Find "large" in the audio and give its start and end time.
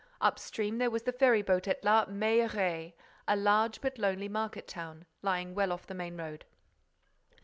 3.35-3.81